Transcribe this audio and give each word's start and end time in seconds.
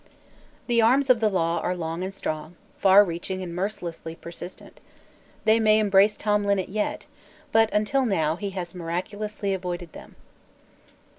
The 0.65 0.81
arms 0.81 1.11
of 1.11 1.19
the 1.19 1.29
law 1.29 1.59
are 1.59 1.75
long 1.75 2.03
and 2.03 2.11
strong, 2.11 2.55
far 2.79 3.03
reaching 3.05 3.43
and 3.43 3.53
mercilessly 3.55 4.15
persistent. 4.15 4.81
They 5.45 5.59
may 5.59 5.77
embrace 5.77 6.17
Tom 6.17 6.43
Linnet 6.43 6.69
yet, 6.69 7.05
but 7.51 7.71
until 7.71 8.07
now 8.07 8.35
he 8.35 8.49
has 8.49 8.73
miraculously 8.73 9.53
avoided 9.53 9.93
them. 9.93 10.15